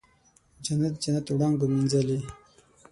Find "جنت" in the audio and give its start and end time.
0.65-0.93, 1.03-1.25